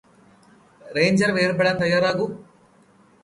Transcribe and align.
ranger 0.81 1.31
വേര്പെടാന് 1.31 1.79
തയ്യാറാകൂ 1.81 2.25